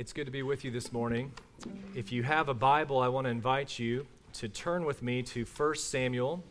[0.00, 1.30] It's good to be with you this morning.
[1.94, 5.44] If you have a Bible, I want to invite you to turn with me to
[5.44, 6.42] 1 Samuel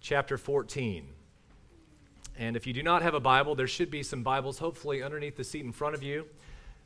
[0.00, 1.06] chapter 14.
[2.36, 5.36] And if you do not have a Bible, there should be some Bibles, hopefully, underneath
[5.36, 6.26] the seat in front of you.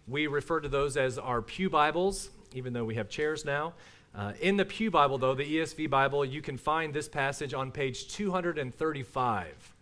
[0.07, 3.73] We refer to those as our Pew Bibles, even though we have chairs now.
[4.15, 7.73] Uh, in the Pew Bible, though, the ESV Bible, you can find this passage on
[7.73, 9.75] page 235.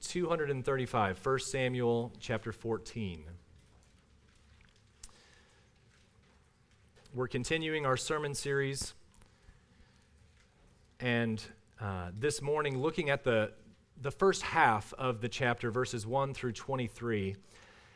[0.00, 3.22] 235, 1 Samuel chapter 14.
[7.14, 8.92] We're continuing our sermon series,
[10.98, 11.40] and
[11.80, 13.52] uh, this morning, looking at the,
[14.02, 17.36] the first half of the chapter, verses 1 through 23.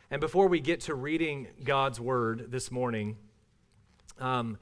[0.09, 3.17] And before we get to reading God's word this morning,
[4.21, 4.57] um,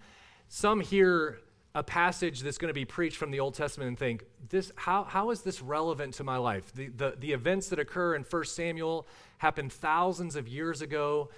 [0.48, 1.38] some hear
[1.76, 5.04] a passage that's going to be preached from the Old Testament and think, this, how,
[5.04, 6.74] how is this relevant to my life?
[6.74, 9.06] The, the, the events that occur in 1 Samuel
[9.38, 11.30] happened thousands of years ago.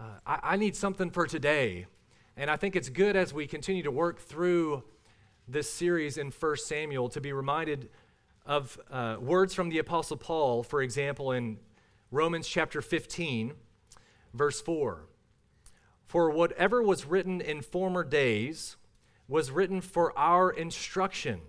[0.00, 1.86] Uh, I, I need something for today.
[2.36, 4.82] And I think it's good as we continue to work through
[5.46, 7.90] this series in 1 Samuel to be reminded
[8.44, 11.58] of uh, words from the Apostle Paul, for example, in
[12.10, 13.52] Romans chapter 15,
[14.32, 15.06] verse 4.
[16.06, 18.76] For whatever was written in former days
[19.28, 21.40] was written for our instruction,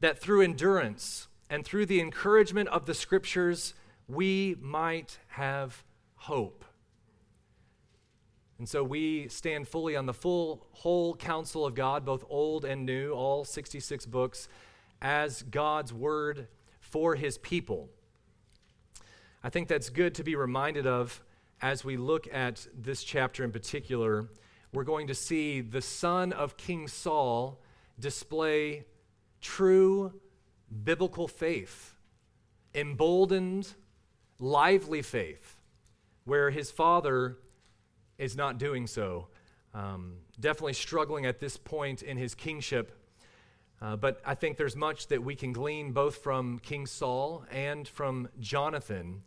[0.00, 3.74] that through endurance and through the encouragement of the Scriptures
[4.08, 5.84] we might have
[6.16, 6.64] hope.
[8.62, 12.86] And so we stand fully on the full, whole counsel of God, both old and
[12.86, 14.46] new, all 66 books,
[15.00, 16.46] as God's word
[16.78, 17.88] for his people.
[19.42, 21.20] I think that's good to be reminded of
[21.60, 24.28] as we look at this chapter in particular.
[24.72, 27.60] We're going to see the son of King Saul
[27.98, 28.84] display
[29.40, 30.12] true
[30.84, 31.96] biblical faith,
[32.76, 33.74] emboldened,
[34.38, 35.56] lively faith,
[36.24, 37.38] where his father
[38.18, 39.28] is not doing so.
[39.74, 42.92] Um, definitely struggling at this point in his kingship.
[43.80, 47.88] Uh, but I think there's much that we can glean both from King Saul and
[47.88, 49.22] from Jonathan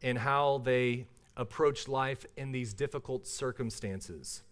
[0.00, 1.06] in how they
[1.36, 4.42] approached life in these difficult circumstances.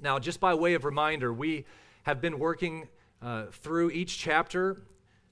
[0.00, 1.64] Now, just by way of reminder, we
[2.02, 2.88] have been working
[3.22, 4.82] uh, through each chapter,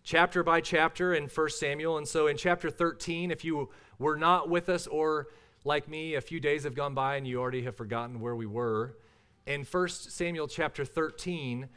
[0.04, 1.98] chapter by chapter in 1 Samuel.
[1.98, 5.28] And so in chapter 13, if you were not with us or
[5.64, 8.46] like me, a few days have gone by and you already have forgotten where we
[8.46, 8.96] were.
[9.46, 11.68] In 1 Samuel chapter 13,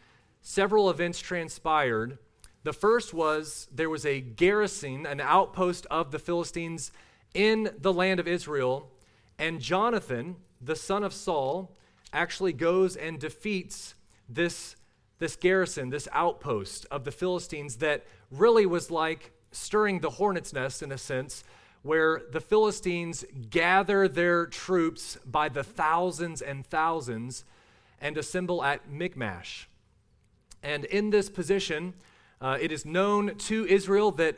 [0.42, 2.18] several events transpired.
[2.64, 6.92] The first was there was a garrison, an outpost of the Philistines
[7.34, 8.90] in the land of Israel,
[9.38, 11.76] and Jonathan, the son of Saul,
[12.14, 13.96] actually goes and defeats
[14.30, 14.76] this,
[15.20, 20.82] this garrison, this outpost of the Philistines that really was like stirring the hornet's nest
[20.82, 21.44] in a sense
[21.84, 27.46] where the Philistines gather their troops by the thousands and thousands
[28.02, 29.70] and assemble at Michmash.
[30.64, 31.94] And in this position,
[32.42, 34.38] uh, it is known to Israel that,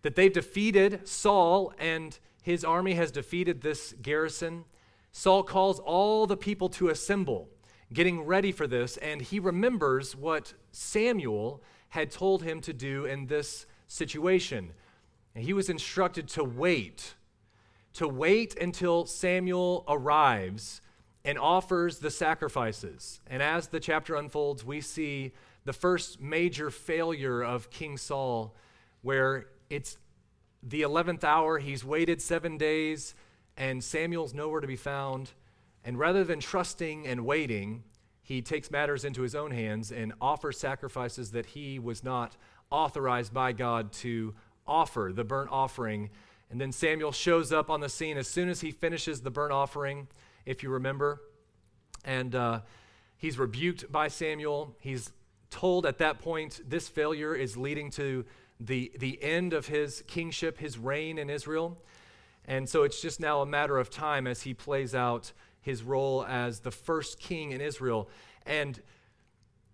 [0.00, 4.64] that they've defeated Saul and his army has defeated this garrison.
[5.12, 7.48] Saul calls all the people to assemble,
[7.92, 13.26] getting ready for this, and he remembers what Samuel had told him to do in
[13.26, 14.72] this situation.
[15.34, 17.14] And he was instructed to wait,
[17.94, 20.80] to wait until Samuel arrives
[21.24, 23.20] and offers the sacrifices.
[23.26, 25.32] And as the chapter unfolds, we see
[25.64, 28.54] the first major failure of King Saul,
[29.02, 29.96] where it's
[30.62, 33.14] the 11th hour, he's waited seven days,
[33.56, 35.32] and Samuel's nowhere to be found.
[35.84, 37.82] And rather than trusting and waiting,
[38.22, 42.36] he takes matters into his own hands and offers sacrifices that he was not
[42.70, 44.34] authorized by God to
[44.66, 46.10] offer, the burnt offering.
[46.50, 49.52] And then Samuel shows up on the scene as soon as he finishes the burnt
[49.52, 50.08] offering,
[50.44, 51.22] if you remember.
[52.04, 52.60] And uh,
[53.16, 54.76] he's rebuked by Samuel.
[54.80, 55.12] He's
[55.50, 58.24] told at that point this failure is leading to
[58.58, 61.78] the, the end of his kingship, his reign in Israel.
[62.46, 66.24] And so it's just now a matter of time as he plays out his role
[66.26, 68.08] as the first king in Israel.
[68.44, 68.80] And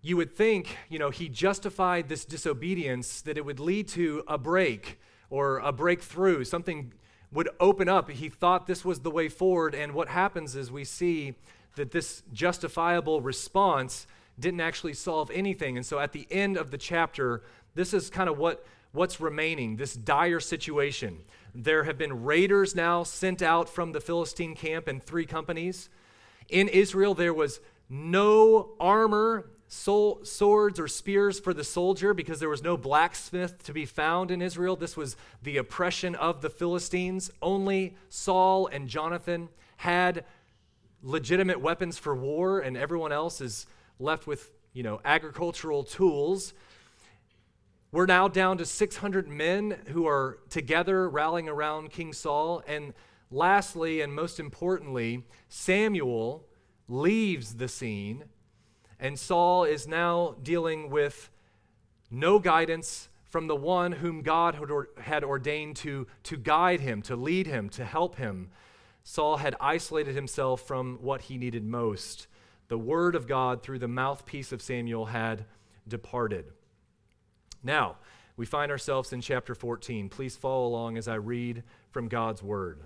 [0.01, 4.37] you would think, you know, he justified this disobedience that it would lead to a
[4.37, 4.99] break
[5.29, 6.43] or a breakthrough.
[6.43, 6.93] Something
[7.31, 8.09] would open up.
[8.09, 9.75] He thought this was the way forward.
[9.75, 11.35] And what happens is we see
[11.75, 14.07] that this justifiable response
[14.39, 15.75] didn't actually solve anything.
[15.75, 17.43] And so at the end of the chapter,
[17.75, 21.19] this is kind of what what's remaining, this dire situation.
[21.53, 25.89] There have been raiders now sent out from the Philistine camp in three companies.
[26.47, 32.63] In Israel, there was no armor swords or spears for the soldier because there was
[32.63, 34.75] no blacksmith to be found in Israel.
[34.75, 37.29] This was the oppression of the Philistines.
[37.41, 40.25] Only Saul and Jonathan had
[41.03, 43.67] legitimate weapons for war, and everyone else is
[43.99, 46.53] left with, you know, agricultural tools.
[47.91, 52.63] We're now down to 600 men who are together rallying around King Saul.
[52.67, 52.93] And
[53.31, 56.45] lastly, and most importantly, Samuel
[56.87, 58.25] leaves the scene,
[58.99, 61.29] and Saul is now dealing with
[62.11, 64.59] no guidance from the one whom God
[64.99, 68.49] had ordained to, to guide him, to lead him, to help him.
[69.03, 72.27] Saul had isolated himself from what he needed most.
[72.67, 75.45] The word of God through the mouthpiece of Samuel had
[75.87, 76.45] departed.
[77.63, 77.97] Now,
[78.35, 80.09] we find ourselves in chapter 14.
[80.09, 82.79] Please follow along as I read from God's word.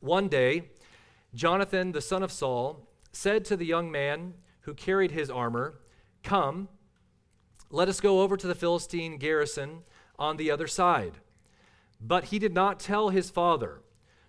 [0.00, 0.70] One day,
[1.34, 5.80] Jonathan, the son of Saul, said to the young man who carried his armor,
[6.22, 6.68] Come,
[7.70, 9.82] let us go over to the Philistine garrison
[10.18, 11.14] on the other side.
[12.00, 13.80] But he did not tell his father.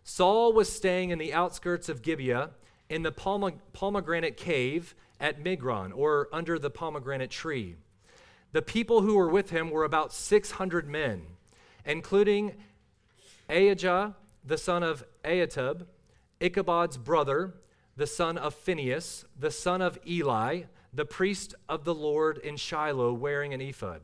[0.04, 2.52] Saul was staying in the outskirts of Gibeah
[2.90, 7.76] in the pomegranate cave at Migron, or under the pomegranate tree.
[8.52, 11.24] The people who were with him were about 600 men,
[11.86, 12.56] including
[13.50, 15.86] Ahijah, the son of Ahitub,
[16.40, 17.56] Ichabod's brother,
[17.98, 20.64] the son of Phinehas, the son of Eli,
[20.94, 24.02] the priest of the Lord in Shiloh, wearing an ephod.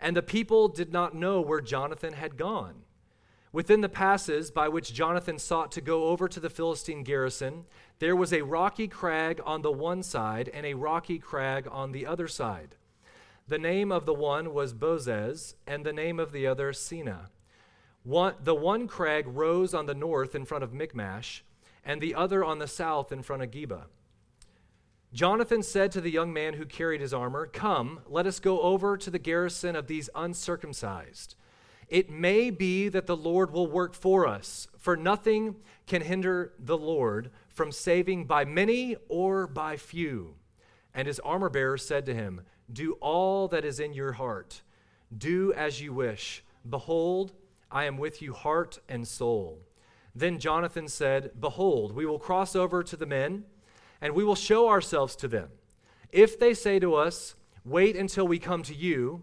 [0.00, 2.82] And the people did not know where Jonathan had gone.
[3.52, 7.66] Within the passes by which Jonathan sought to go over to the Philistine garrison,
[7.98, 12.06] there was a rocky crag on the one side and a rocky crag on the
[12.06, 12.76] other side.
[13.46, 17.26] The name of the one was Bozez, and the name of the other Seneh.
[18.04, 21.44] One, the one crag rose on the north in front of Michmash,
[21.84, 23.84] and the other on the south in front of Geba.
[25.12, 28.96] Jonathan said to the young man who carried his armor, Come, let us go over
[28.96, 31.34] to the garrison of these uncircumcised.
[31.88, 35.56] It may be that the Lord will work for us, for nothing
[35.86, 40.36] can hinder the Lord from saving by many or by few.
[40.94, 42.40] And his armor bearer said to him,
[42.72, 44.62] do all that is in your heart.
[45.16, 46.42] Do as you wish.
[46.68, 47.32] Behold,
[47.70, 49.60] I am with you heart and soul.
[50.14, 53.44] Then Jonathan said, Behold, we will cross over to the men,
[54.00, 55.48] and we will show ourselves to them.
[56.10, 59.22] If they say to us, Wait until we come to you,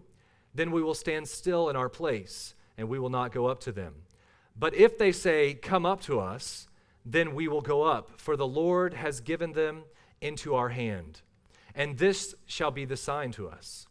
[0.54, 3.72] then we will stand still in our place, and we will not go up to
[3.72, 3.94] them.
[4.58, 6.68] But if they say, Come up to us,
[7.04, 9.84] then we will go up, for the Lord has given them
[10.20, 11.20] into our hand
[11.74, 13.86] and this shall be the sign to us.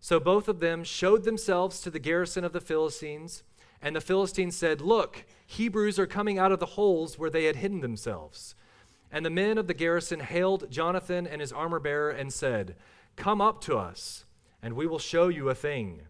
[0.00, 3.42] So both of them showed themselves to the garrison of the Philistines,
[3.82, 7.56] and the Philistines said, Look, Hebrews are coming out of the holes where they had
[7.56, 8.54] hidden themselves.
[9.10, 12.76] And the men of the garrison hailed Jonathan and his armor bearer and said,
[13.16, 14.24] Come up to us,
[14.62, 16.02] and we will show you a thing.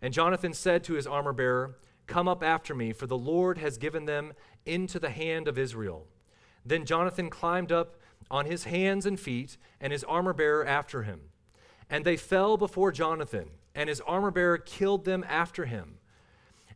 [0.00, 1.76] And Jonathan said to his armor bearer,
[2.06, 4.32] Come up after me, for the Lord has given them
[4.64, 6.06] into the hand of Israel.
[6.64, 7.96] Then Jonathan climbed up
[8.30, 11.20] on his hands and feet, and his armor bearer after him.
[11.90, 15.98] And they fell before Jonathan, and his armor bearer killed them after him.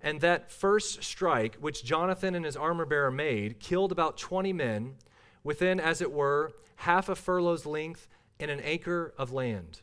[0.03, 4.97] And that first strike, which Jonathan and his armor bearer made, killed about 20 men
[5.45, 8.09] within, as it were, half a furlong's length
[8.39, 9.83] in an acre of land.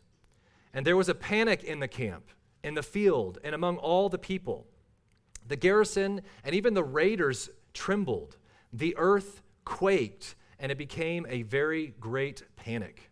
[0.73, 2.29] And there was a panic in the camp,
[2.63, 4.67] in the field, and among all the people.
[5.47, 8.37] The garrison and even the raiders trembled.
[8.73, 13.09] The earth quaked and it became a very great panic.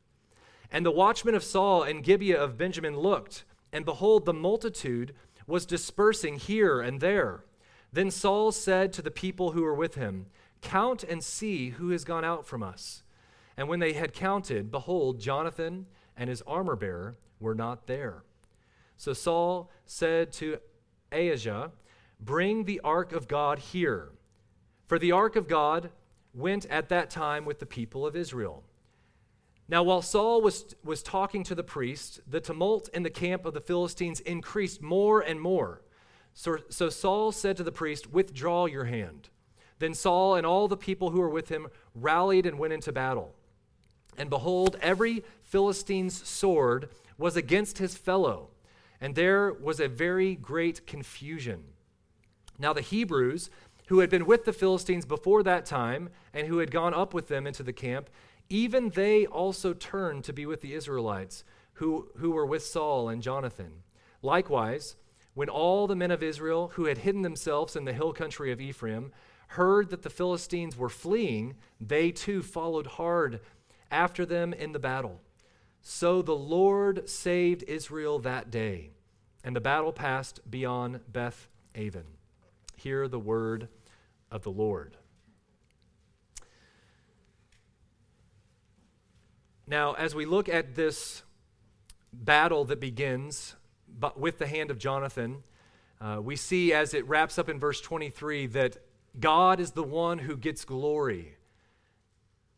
[0.70, 5.16] And the watchmen of Saul and Gibeah of Benjamin looked, and behold, the multitude
[5.48, 7.46] was dispersing here and there.
[7.92, 10.28] Then Saul said to the people who were with him,
[10.62, 13.04] Count and see who has gone out from us.
[13.56, 18.24] And when they had counted, behold, Jonathan and his armor bearer were not there.
[18.98, 20.60] So Saul said to
[21.12, 21.72] Ahijah,
[22.20, 24.10] Bring the ark of God here.
[24.88, 25.92] For the ark of God
[26.34, 28.64] went at that time with the people of Israel.
[29.70, 33.54] Now, while Saul was, was talking to the priest, the tumult in the camp of
[33.54, 35.82] the Philistines increased more and more.
[36.34, 39.30] So, so Saul said to the priest, Withdraw your hand.
[39.80, 43.36] Then Saul and all the people who were with him rallied and went into battle.
[44.18, 48.50] And behold, every Philistine's sword was against his fellow,
[49.02, 51.64] and there was a very great confusion.
[52.58, 53.50] Now the Hebrews
[53.88, 57.28] who had been with the Philistines before that time and who had gone up with
[57.28, 58.10] them into the camp,
[58.50, 63.22] even they also turned to be with the Israelites who, who were with Saul and
[63.22, 63.84] Jonathan.
[64.22, 64.96] Likewise,
[65.34, 68.60] when all the men of Israel who had hidden themselves in the hill country of
[68.60, 69.12] Ephraim
[69.50, 73.40] heard that the Philistines were fleeing, they too followed hard
[73.92, 75.22] after them in the battle.
[75.82, 78.90] So the Lord saved Israel that day,
[79.44, 82.06] and the battle passed beyond Beth Aven.
[82.76, 83.70] Hear the word
[84.32, 84.98] of the Lord.
[89.70, 91.24] Now, as we look at this
[92.14, 93.58] battle that begins
[94.16, 95.44] with the hand of Jonathan,
[96.00, 98.78] uh, we see as it wraps up in verse 23 that
[99.20, 101.36] God is the one who gets glory.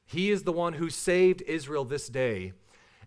[0.06, 2.54] He is the one who saved Israel this day.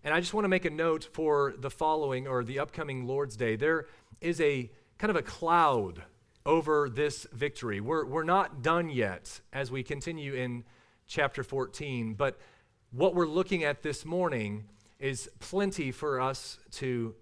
[0.03, 3.37] And I just want to make a note for the following or the upcoming Lord's
[3.37, 3.55] Day.
[3.55, 3.87] There
[4.19, 6.03] is a kind of a cloud
[6.45, 7.79] over this victory.
[7.79, 10.65] We're, we're not done yet as we continue in
[11.07, 12.37] chapter 14, but
[12.93, 14.65] what we're looking at this morning
[14.99, 17.15] is plenty for us to,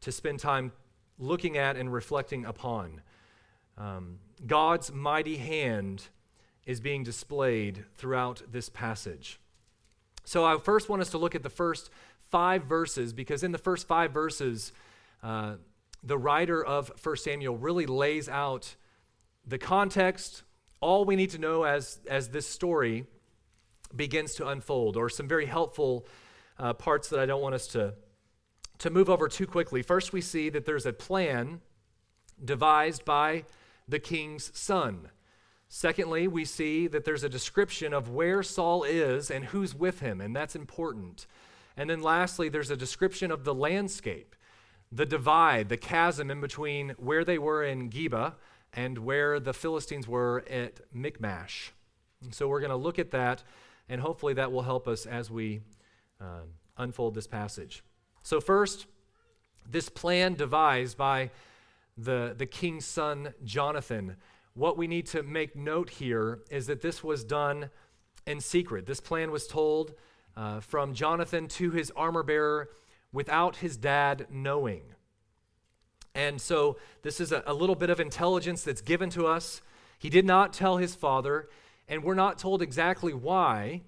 [0.00, 0.72] to spend time
[1.16, 3.00] looking at and reflecting upon.
[3.78, 6.08] Um, God's mighty hand
[6.66, 9.38] is being displayed throughout this passage.
[10.24, 11.90] So I first want us to look at the first
[12.30, 14.72] five verses because in the first five verses,
[15.22, 15.54] uh,
[16.02, 18.74] the writer of 1 Samuel really lays out
[19.46, 20.42] the context,
[20.80, 23.06] all we need to know as, as this story
[23.94, 26.06] begins to unfold, or some very helpful
[26.58, 27.94] uh, parts that I don't want us to,
[28.78, 29.82] to move over too quickly.
[29.82, 31.60] First, we see that there's a plan
[32.42, 33.44] devised by
[33.88, 35.08] the king's son.
[35.68, 40.20] Secondly, we see that there's a description of where Saul is and who's with him,
[40.20, 41.26] and that's important.
[41.76, 44.36] And then lastly, there's a description of the landscape,
[44.90, 48.34] the divide, the chasm in between where they were in Geba
[48.74, 51.72] and where the Philistines were at Michmash.
[52.22, 53.42] And so we're going to look at that,
[53.92, 55.60] and hopefully that will help us as we
[56.18, 56.40] uh,
[56.78, 57.84] unfold this passage.
[58.22, 58.86] So, first,
[59.70, 61.30] this plan devised by
[61.98, 64.16] the, the king's son, Jonathan.
[64.54, 67.68] What we need to make note here is that this was done
[68.26, 68.86] in secret.
[68.86, 69.92] This plan was told
[70.38, 72.70] uh, from Jonathan to his armor bearer
[73.12, 74.84] without his dad knowing.
[76.14, 79.60] And so this is a, a, little bit of intelligence that's given to us.
[79.98, 81.50] He did not tell his father,
[81.92, 83.82] and we're not told exactly why,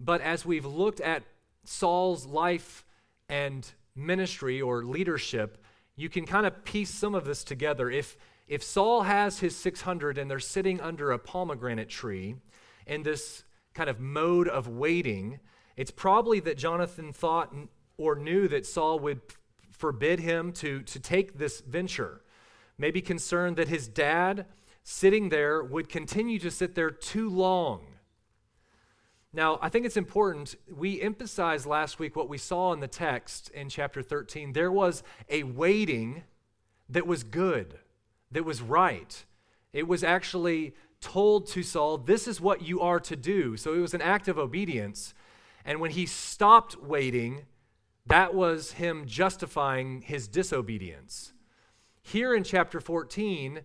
[0.00, 1.22] but as we've looked at
[1.62, 2.84] Saul's life
[3.28, 5.62] and ministry or leadership,
[5.94, 7.88] you can kind of piece some of this together.
[7.88, 8.16] If,
[8.48, 12.34] if Saul has his 600 and they're sitting under a pomegranate tree
[12.88, 15.38] in this kind of mode of waiting,
[15.76, 17.54] it's probably that Jonathan thought
[17.96, 19.20] or knew that Saul would
[19.70, 22.20] forbid him to, to take this venture.
[22.78, 24.46] Maybe concerned that his dad,
[24.84, 27.86] sitting there, would continue to sit there too long.
[29.32, 30.54] Now, I think it's important.
[30.72, 34.52] We emphasized last week what we saw in the text in chapter 13.
[34.52, 36.22] There was a waiting
[36.88, 37.78] that was good,
[38.30, 39.24] that was right.
[39.72, 43.56] It was actually told to Saul, This is what you are to do.
[43.56, 45.14] So it was an act of obedience.
[45.64, 47.46] And when he stopped waiting,
[48.06, 51.32] that was him justifying his disobedience.
[52.02, 53.62] Here in chapter 14,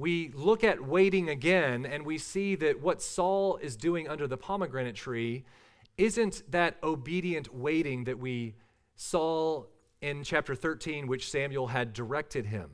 [0.00, 4.38] we look at waiting again and we see that what Saul is doing under the
[4.38, 5.44] pomegranate tree
[5.98, 8.54] isn't that obedient waiting that we
[8.96, 9.64] saw
[10.00, 12.70] in chapter 13, which Samuel had directed him.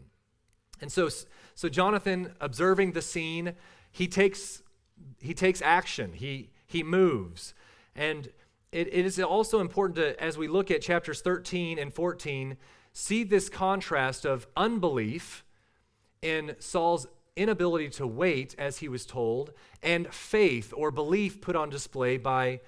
[0.80, 1.08] And so,
[1.56, 3.54] so Jonathan, observing the scene,
[3.90, 4.62] he takes,
[5.20, 7.54] he takes action, he, he moves.
[7.96, 8.28] And
[8.70, 12.56] it, it is also important to, as we look at chapters 13 and 14,
[12.92, 15.44] see this contrast of unbelief
[16.22, 17.06] in Saul's
[17.36, 19.52] inability to wait, as he was told,
[19.82, 22.60] and faith or belief put on display by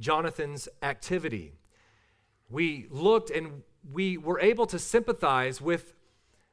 [0.00, 1.52] Jonathan's activity.
[2.50, 5.94] We looked and we were able to sympathize with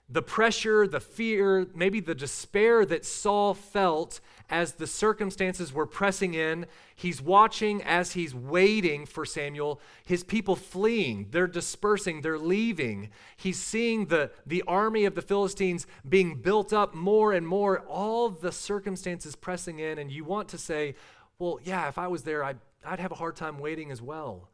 [0.10, 6.33] the pressure, the fear, maybe the despair that Saul felt as the circumstances were pressing
[6.33, 6.65] in.
[6.95, 13.09] He's watching as he's waiting for Samuel, his people fleeing, they're dispersing, they're leaving.
[13.37, 18.29] He's seeing the, the army of the Philistines being built up more and more, all
[18.29, 19.97] the circumstances pressing in.
[19.97, 20.95] And you want to say,
[21.37, 24.49] well, yeah, if I was there, I'd, I'd have a hard time waiting as well.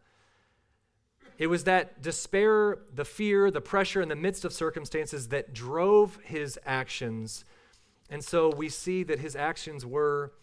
[1.37, 6.17] It was that despair, the fear, the pressure in the midst of circumstances that drove
[6.23, 7.43] his actions.
[8.09, 10.33] And so we see that his actions were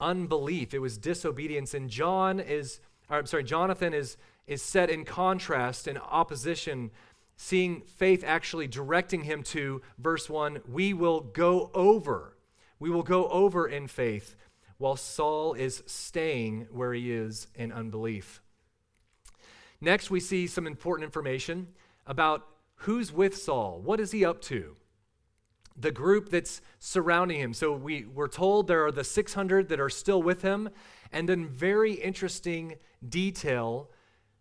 [0.00, 1.74] unbelief, it was disobedience.
[1.74, 6.90] And John is, or, I'm sorry, Jonathan is, is set in contrast, in opposition,
[7.36, 12.36] seeing faith actually directing him to verse 1 we will go over.
[12.80, 14.36] We will go over in faith,
[14.76, 18.40] while Saul is staying where he is in unbelief.
[19.80, 21.68] Next, we see some important information
[22.06, 22.46] about
[22.76, 23.80] who's with Saul.
[23.82, 24.76] What is he up to?
[25.80, 27.54] The group that's surrounding him.
[27.54, 30.70] So we, we're told there are the 600 that are still with him.
[31.12, 32.74] And then, very interesting
[33.06, 33.90] detail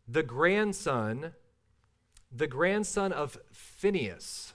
[0.07, 1.33] the grandson,
[2.31, 4.53] the grandson of Phinehas.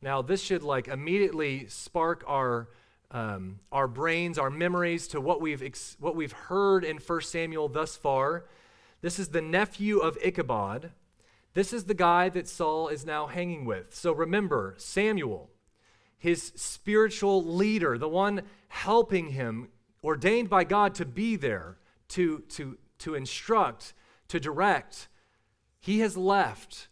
[0.00, 2.68] Now, this should like immediately spark our,
[3.10, 7.68] um, our brains, our memories to what we've, ex- what we've heard in 1 Samuel
[7.68, 8.46] thus far
[9.00, 10.92] This is the nephew of Ichabod.
[11.54, 13.94] This is the guy that Saul is now hanging with.
[13.94, 15.50] So remember, Samuel,
[16.18, 19.68] his spiritual leader, the one helping him,
[20.02, 21.76] ordained by God to be there,
[22.08, 23.94] to, to, to instruct,
[24.28, 25.08] to direct,
[25.80, 26.88] he has left.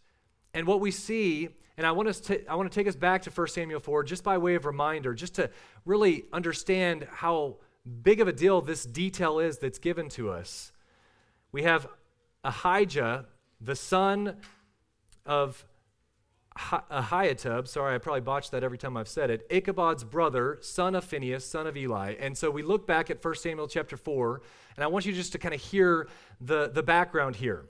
[0.53, 3.23] And what we see, and I want, us to, I want to take us back
[3.23, 5.49] to 1 Samuel 4 just by way of reminder, just to
[5.85, 7.57] really understand how
[8.03, 10.71] big of a deal this detail is that's given to us.
[11.51, 11.87] We have
[12.43, 13.25] Ahijah,
[13.61, 14.37] the son
[15.25, 15.65] of
[16.57, 21.03] Ahiatub, sorry, I probably botched that every time I've said it, Ichabod's brother, son of
[21.03, 22.15] Phinehas, son of Eli.
[22.19, 24.41] And so we look back at 1 Samuel chapter 4,
[24.77, 26.07] and I want you just to kind of hear
[26.39, 27.65] the, the background here.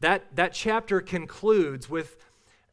[0.00, 2.16] That, that chapter concludes with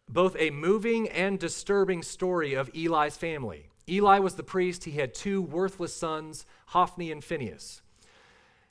[0.07, 3.69] both a moving and disturbing story of Eli's family.
[3.89, 4.83] Eli was the priest.
[4.83, 7.81] He had two worthless sons, Hophni and Phinehas.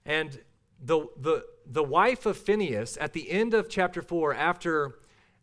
[0.06, 0.40] And
[0.80, 4.94] the, the, the wife of Phinehas, at the end of chapter 4, after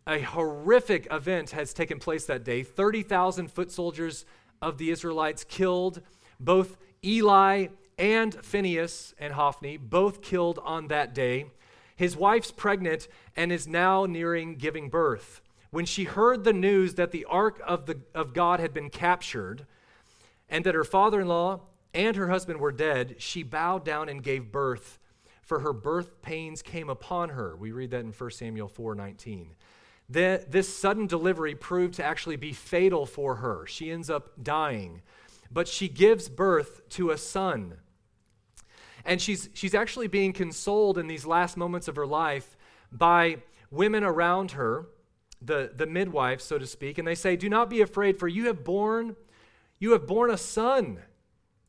[0.07, 4.25] a horrific event has taken place that day 30,000 foot soldiers
[4.61, 6.01] of the Israelites killed,
[6.39, 7.67] both Eli
[7.97, 11.45] and Phinehas and Hophni, both killed on that day.
[11.95, 15.41] His wife's pregnant and is now nearing giving birth.
[15.69, 19.65] When she heard the news that the ark of, the, of God had been captured
[20.49, 21.61] and that her father in law
[21.93, 24.99] and her husband were dead, she bowed down and gave birth,
[25.41, 27.55] for her birth pains came upon her.
[27.55, 29.55] We read that in 1 Samuel 4 19.
[30.11, 33.65] The, this sudden delivery proved to actually be fatal for her.
[33.65, 35.03] She ends up dying,
[35.49, 37.75] but she gives birth to a son.
[39.05, 42.57] And she's, she's actually being consoled in these last moments of her life
[42.91, 43.37] by
[43.69, 44.87] women around her,
[45.41, 48.47] the, the midwives, so to speak, and they say, Do not be afraid, for you
[48.47, 49.15] have borne,
[49.79, 50.99] you have borne a son.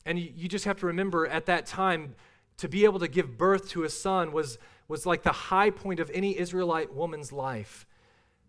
[0.05, 2.15] And you, you just have to remember at that time,
[2.57, 4.57] to be able to give birth to a son was,
[4.89, 7.85] was like the high point of any Israelite woman's life.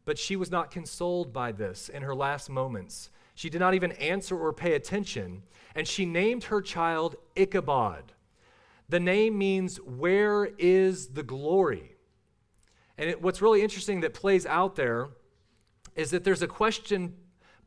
[0.05, 3.11] But she was not consoled by this in her last moments.
[3.35, 5.43] She did not even answer or pay attention,
[5.75, 8.13] and she named her child Ichabod
[8.89, 11.97] the name means, Where is the glory?
[12.99, 15.09] And it, what's really interesting that plays out there
[15.97, 17.15] is that there's a question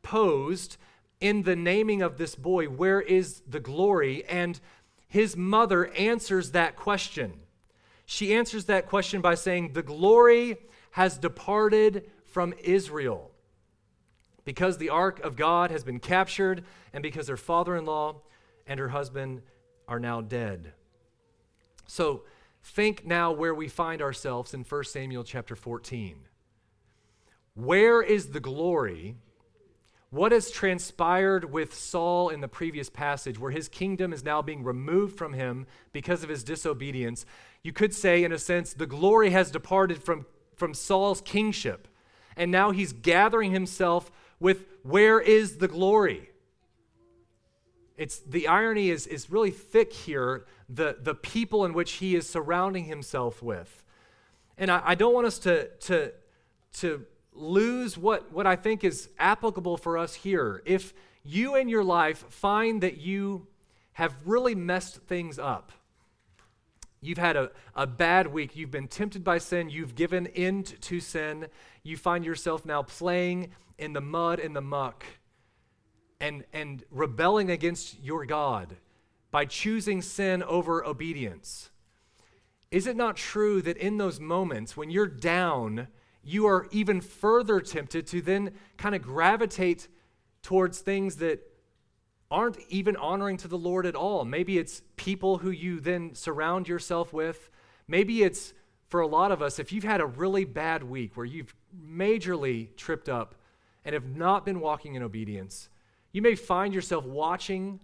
[0.02, 0.76] posed
[1.20, 4.24] in the naming of this boy, Where is the glory?
[4.26, 4.60] And
[5.08, 7.40] his mother answers that question.
[8.06, 10.56] She answers that question by saying, The glory
[10.92, 13.30] has departed from Israel.
[14.44, 18.22] Because the ark of God has been captured, and because her father in law
[18.66, 19.42] and her husband
[19.86, 20.72] are now dead.
[21.86, 22.22] So
[22.62, 26.16] think now where we find ourselves in 1 Samuel chapter 14.
[27.54, 29.16] Where is the glory?
[30.10, 34.64] What has transpired with Saul in the previous passage, where his kingdom is now being
[34.64, 37.26] removed from him because of his disobedience?
[37.62, 41.88] You could say, in a sense, the glory has departed from, from Saul's kingship,
[42.38, 46.30] and now he's gathering himself with where is the glory?
[47.98, 52.28] It's, the irony is, is really thick here, the, the people in which he is
[52.28, 53.84] surrounding himself with.
[54.56, 56.12] And I, I don't want us to, to,
[56.74, 60.62] to lose what, what I think is applicable for us here.
[60.64, 63.48] If you in your life find that you
[63.94, 65.72] have really messed things up,
[67.00, 71.00] you've had a, a bad week, you've been tempted by sin, you've given in to
[71.00, 71.46] sin,
[71.82, 75.04] you find yourself now playing in the mud and the muck
[76.20, 78.76] and, and rebelling against your God
[79.30, 81.70] by choosing sin over obedience.
[82.70, 85.88] Is it not true that in those moments when you're down,
[86.22, 89.88] you are even further tempted to then kind of gravitate
[90.42, 91.40] towards things that
[92.30, 94.24] aren't even honoring to the Lord at all?
[94.24, 97.50] Maybe it's people who you then surround yourself with.
[97.86, 98.52] Maybe it's
[98.88, 102.74] for a lot of us, if you've had a really bad week where you've majorly
[102.76, 103.34] tripped up
[103.84, 105.68] and have not been walking in obedience,
[106.12, 107.80] you may find yourself watching,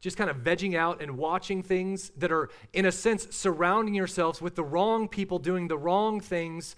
[0.00, 4.40] just kind of vegging out and watching things that are, in a sense, surrounding yourselves
[4.40, 6.76] with the wrong people doing the wrong things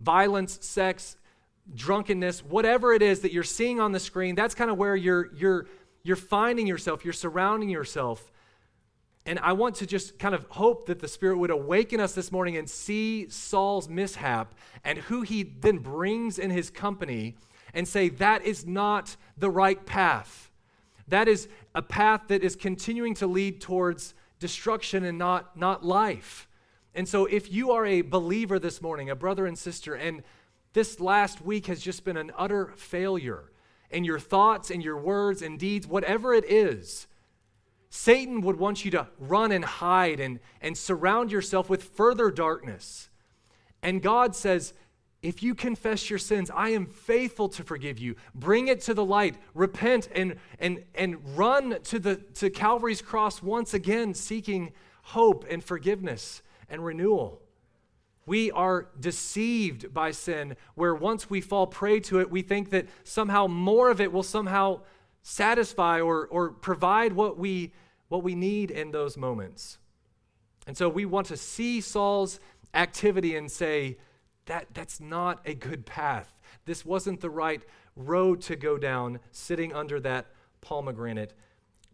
[0.00, 1.16] violence, sex,
[1.74, 4.34] drunkenness, whatever it is that you're seeing on the screen.
[4.34, 5.66] That's kind of where you're, you're,
[6.06, 8.30] you're finding yourself, you're surrounding yourself.
[9.24, 12.30] And I want to just kind of hope that the Spirit would awaken us this
[12.30, 17.34] morning and see Saul's mishap and who he then brings in his company
[17.74, 20.50] and say, that is not the right path.
[21.08, 26.48] That is a path that is continuing to lead towards destruction and not, not life.
[26.94, 30.22] And so, if you are a believer this morning, a brother and sister, and
[30.72, 33.50] this last week has just been an utter failure
[33.90, 37.06] in your thoughts and your words and deeds, whatever it is,
[37.88, 43.08] Satan would want you to run and hide and, and surround yourself with further darkness
[43.82, 44.74] And God says,
[45.22, 48.16] if you confess your sins, I am faithful to forgive you.
[48.34, 49.36] Bring it to the light.
[49.54, 54.72] Repent and, and, and run to, the, to Calvary's cross once again, seeking
[55.02, 57.40] hope and forgiveness and renewal.
[58.26, 62.86] We are deceived by sin, where once we fall prey to it, we think that
[63.04, 64.80] somehow more of it will somehow
[65.22, 67.72] satisfy or, or provide what we,
[68.08, 69.78] what we need in those moments.
[70.66, 72.40] And so we want to see Saul's
[72.74, 73.98] activity and say,
[74.46, 76.32] that, that's not a good path.
[76.64, 77.62] This wasn't the right
[77.94, 80.26] road to go down sitting under that
[80.60, 81.32] pomegranate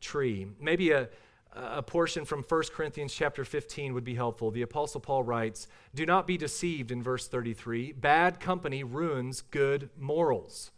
[0.01, 0.47] tree.
[0.61, 1.09] Maybe a,
[1.55, 4.51] a portion from 1 Corinthians chapter 15 would be helpful.
[4.51, 7.93] The Apostle Paul writes, Do not be deceived in verse 33.
[7.93, 10.71] Bad company ruins good morals.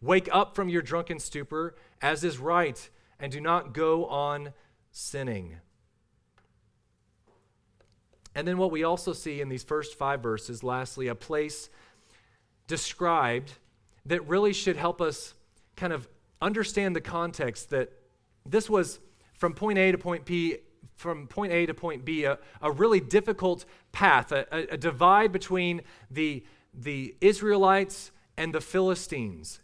[0.00, 2.88] Wake up from your drunken stupor, as is right,
[3.20, 4.52] and do not go on
[4.90, 5.56] sinning.
[8.34, 11.70] And then what we also see in these first five verses, lastly, a place
[12.66, 13.52] described
[14.04, 15.34] that really should help us
[15.74, 16.08] kind of
[16.40, 17.92] understand the context that
[18.44, 19.00] this was
[19.36, 20.56] from point A to point B,
[20.96, 25.32] from point A to point B, a, a really difficult path, a, a, a divide
[25.32, 29.60] between the, the Israelites and the Philistines.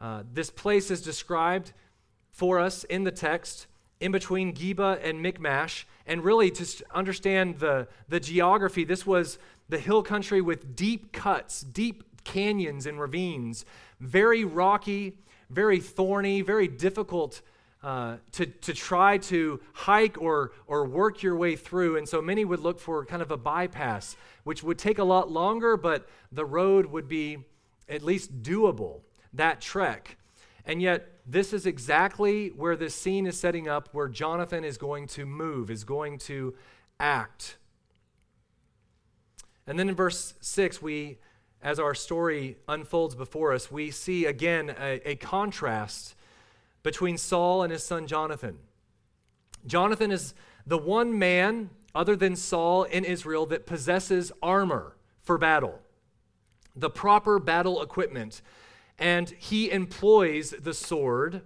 [0.00, 1.72] Uh, this place is described
[2.30, 3.66] for us in the text
[4.00, 5.86] in between Geba and Michmash.
[6.06, 11.62] And really, to understand the, the geography, this was the hill country with deep cuts,
[11.62, 13.64] deep canyons and ravines,
[14.00, 15.18] very rocky,
[15.50, 17.42] very thorny, very difficult
[17.82, 21.96] uh, to, to try to hike or, or work your way through.
[21.96, 25.30] And so many would look for kind of a bypass, which would take a lot
[25.30, 27.38] longer, but the road would be
[27.88, 29.00] at least doable,
[29.32, 30.16] that trek.
[30.64, 35.06] And yet, this is exactly where this scene is setting up where Jonathan is going
[35.08, 36.54] to move, is going to
[36.98, 37.58] act.
[39.66, 41.18] And then in verse 6, we,
[41.62, 46.14] as our story unfolds before us, we see again a, a contrast
[46.88, 48.56] between Saul and his son Jonathan.
[49.66, 50.32] Jonathan is
[50.66, 55.80] the one man, other than Saul in Israel, that possesses armor for battle,
[56.74, 58.40] the proper battle equipment.
[58.98, 61.42] And he employs the sword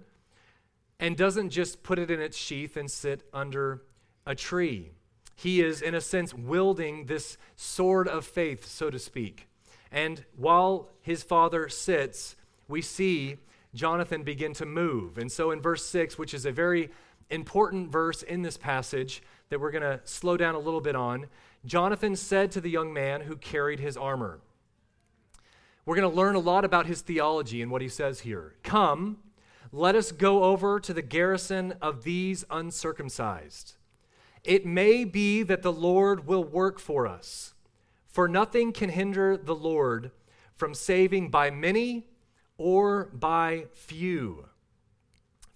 [0.97, 3.81] and doesn't just put it in its sheath and sit under
[4.25, 4.91] a tree.
[5.35, 9.49] He is, in a sense, wielding this sword of faith, so to speak.
[9.91, 12.37] And while his father sits,
[12.69, 13.39] we see
[13.73, 15.17] Jonathan begin to move.
[15.17, 16.89] And so in verse 6, which is a very
[17.29, 21.27] important verse in this passage that we're going to slow down a little bit on,
[21.65, 24.39] Jonathan said to the young man who carried his armor,
[25.85, 28.55] We're going to learn a lot about his theology and what he says here.
[28.63, 29.17] Come,
[29.71, 33.75] let us go over to the garrison of these uncircumcised.
[34.43, 37.53] It may be that the Lord will work for us,
[38.07, 40.11] for nothing can hinder the Lord
[40.55, 42.05] from saving by many
[42.57, 44.45] or by few.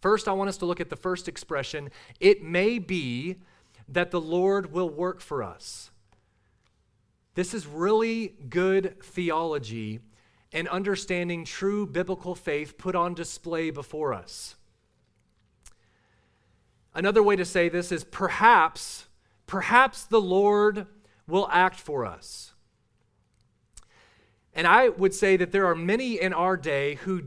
[0.01, 1.89] First, I want us to look at the first expression.
[2.19, 3.37] It may be
[3.87, 5.91] that the Lord will work for us.
[7.35, 9.99] This is really good theology
[10.51, 14.55] and understanding true biblical faith put on display before us.
[16.95, 19.07] Another way to say this is perhaps,
[19.45, 20.87] perhaps the Lord
[21.27, 22.53] will act for us.
[24.57, 27.21] And I would say that there are many in our day who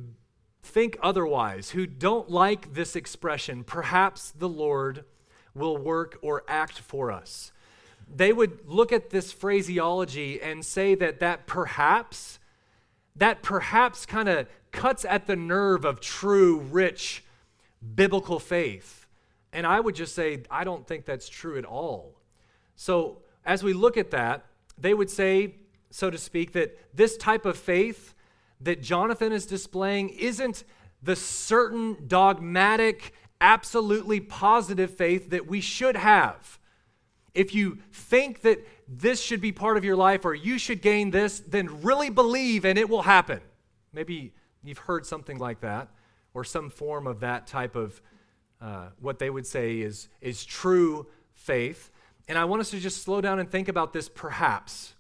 [0.64, 5.05] think otherwise, who don't like this expression, perhaps the Lord
[5.55, 7.53] will work or act for us.
[8.12, 12.40] They would look at this phraseology and say that that perhaps,
[13.14, 17.23] that perhaps kind of cuts at the nerve of true, rich,
[17.95, 19.07] biblical faith.
[19.53, 22.16] And I would just say, I don't think that's true at all.
[22.75, 25.55] So as we look at that, they would say
[25.90, 28.14] so to speak, that this type of faith
[28.61, 30.64] that Jonathan is displaying isn't
[31.03, 36.59] the certain dogmatic, absolutely positive faith that we should have.
[37.35, 41.11] If you think that this should be part of your life or you should gain
[41.11, 43.40] this, then really believe and it will happen.
[43.92, 45.88] Maybe you've heard something like that
[46.35, 48.00] or some form of that type of
[48.61, 51.90] uh, what they would say is, is true faith.
[52.29, 54.94] And I want us to just slow down and think about this perhaps.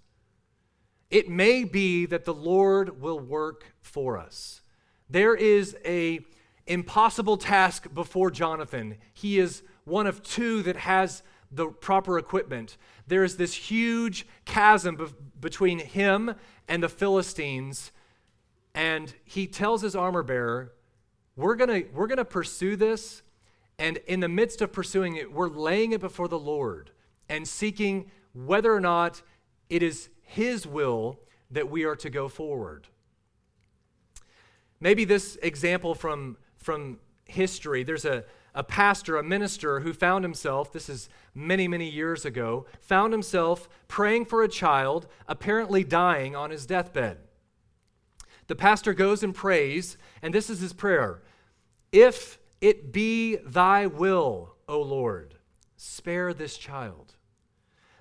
[1.10, 4.62] It may be that the Lord will work for us.
[5.08, 6.20] There is a
[6.66, 8.96] impossible task before Jonathan.
[9.12, 12.76] He is one of two that has the proper equipment.
[13.08, 15.06] There is this huge chasm be-
[15.40, 16.36] between him
[16.68, 17.90] and the Philistines,
[18.72, 20.72] and he tells his armor bearer,
[21.34, 23.22] "We're gonna we're gonna pursue this,
[23.80, 26.92] and in the midst of pursuing it, we're laying it before the Lord
[27.28, 29.22] and seeking whether or not
[29.68, 31.18] it is His will
[31.50, 32.86] that we are to go forward.
[34.78, 38.22] Maybe this example from, from history there's a,
[38.54, 43.68] a pastor, a minister who found himself, this is many, many years ago, found himself
[43.88, 47.18] praying for a child apparently dying on his deathbed.
[48.46, 51.22] The pastor goes and prays, and this is his prayer
[51.90, 55.34] If it be thy will, O Lord,
[55.76, 57.16] spare this child.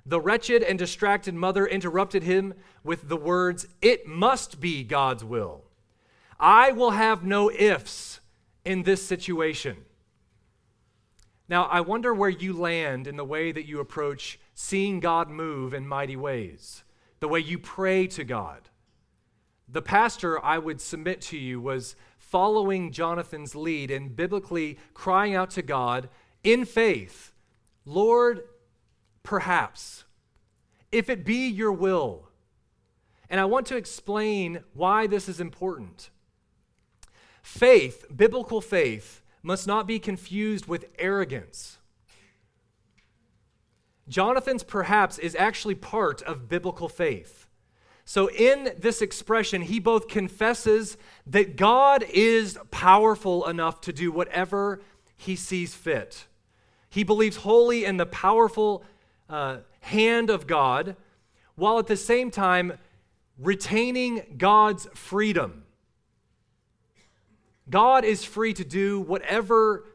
[0.09, 5.65] The wretched and distracted mother interrupted him with the words, It must be God's will.
[6.39, 8.19] I will have no ifs
[8.65, 9.77] in this situation.
[11.47, 15.75] Now, I wonder where you land in the way that you approach seeing God move
[15.75, 16.83] in mighty ways,
[17.19, 18.67] the way you pray to God.
[19.67, 25.51] The pastor, I would submit to you, was following Jonathan's lead and biblically crying out
[25.51, 26.09] to God
[26.43, 27.31] in faith
[27.85, 28.43] Lord,
[29.29, 30.05] perhaps,
[30.91, 32.29] if it be your will.
[33.29, 36.09] And I want to explain why this is important.
[37.43, 41.77] Faith, biblical faith, must not be confused with arrogance.
[44.07, 47.47] Jonathan's perhaps is actually part of biblical faith.
[48.05, 54.81] So, in this expression, he both confesses that God is powerful enough to do whatever
[55.15, 56.25] he sees fit.
[56.89, 58.83] He believes wholly in the powerful
[59.29, 60.95] uh, hand of God,
[61.55, 62.73] while at the same time
[63.37, 65.63] retaining God's freedom.
[67.69, 69.85] God is free to do whatever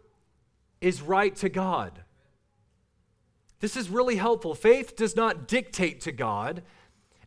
[0.81, 2.01] is right to God.
[3.61, 4.55] This is really helpful.
[4.55, 6.63] Faith does not dictate to God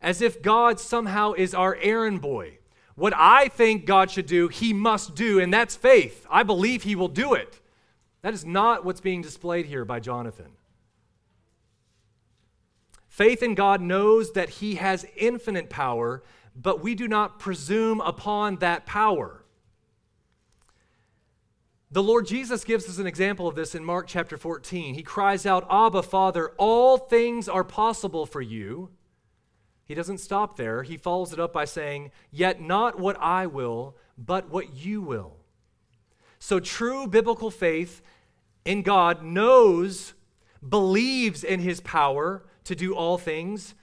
[0.01, 2.59] as if God somehow is our errand boy.
[2.95, 6.25] What I think God should do, he must do, and that's faith.
[6.29, 7.59] I believe he will do it.
[8.21, 10.56] That is not what's being displayed here by Jonathan.
[13.17, 16.21] Faith in God knows that he has infinite power,
[16.55, 19.43] but we do not presume upon that power.
[21.89, 24.93] The Lord Jesus gives us an example of this in Mark chapter 14.
[24.93, 28.91] He cries out, Abba, Father, all things are possible for you.
[29.83, 30.83] He doesn't stop there.
[30.83, 35.37] He follows it up by saying, Yet not what I will, but what you will.
[36.37, 38.03] So true biblical faith
[38.63, 40.13] in God knows,
[40.69, 43.75] believes in his power to do all things,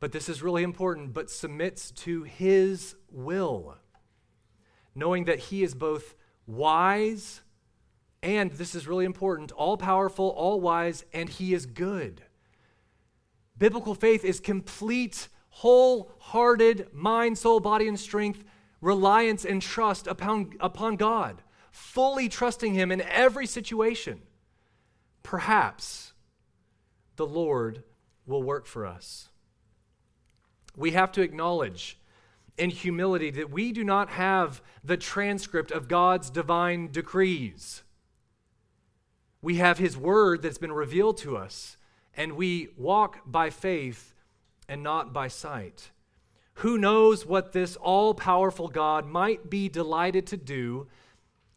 [0.00, 3.76] but this is really important, but submits to his will,
[4.94, 6.14] knowing that he is both
[6.46, 7.42] wise,
[8.22, 12.22] and this is really important, all powerful, all wise, and he is good.
[13.56, 18.44] Biblical faith is complete, wholehearted mind, soul, body, and strength
[18.80, 24.20] reliance and trust upon, upon God, fully trusting him in every situation.
[25.22, 26.12] Perhaps
[27.16, 27.82] the Lord
[28.26, 29.28] will work for us.
[30.76, 31.98] We have to acknowledge
[32.56, 37.82] in humility that we do not have the transcript of God's divine decrees.
[39.42, 41.76] We have His word that's been revealed to us,
[42.16, 44.14] and we walk by faith
[44.68, 45.90] and not by sight.
[46.58, 50.86] Who knows what this all powerful God might be delighted to do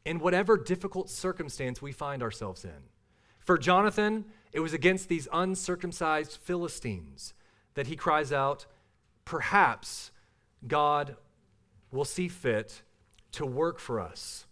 [0.03, 2.89] in whatever difficult circumstance we find ourselves in?
[3.39, 4.25] For Jonathan,
[4.57, 7.35] it was against these uncircumcised Philistines
[7.75, 8.65] that he cries out,
[9.23, 10.09] Perhaps
[10.67, 11.15] God
[11.91, 12.81] will see fit
[13.33, 14.47] to work for us.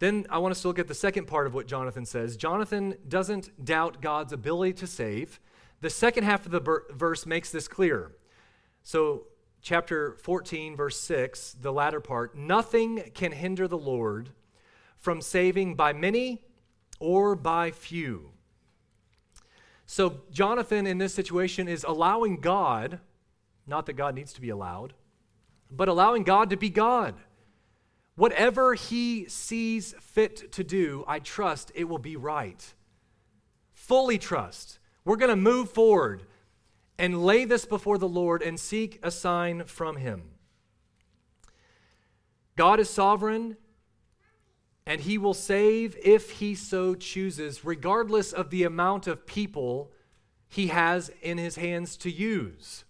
[0.00, 2.36] Then I want us to look at the second part of what Jonathan says.
[2.36, 5.40] Jonathan doesn't doubt God's ability to save.
[5.80, 8.12] The second half of the ber- verse makes this clear.
[8.82, 9.28] So,
[9.62, 14.32] chapter 14, verse 6, the latter part nothing can hinder the Lord
[14.98, 16.42] from saving by many
[17.00, 18.30] or by few.
[19.86, 23.00] So, Jonathan in this situation is allowing God
[23.70, 24.92] not that God needs to be allowed,
[25.70, 27.14] but allowing God to be God.
[28.16, 32.74] Whatever he sees fit to do, I trust it will be right.
[33.72, 34.78] Fully trust.
[35.04, 36.24] We're going to move forward
[36.98, 40.22] and lay this before the Lord and seek a sign from him.
[42.56, 43.56] God is sovereign,
[44.90, 49.92] and he will save if he so chooses, regardless of the amount of people
[50.48, 52.82] he has in his hands to use.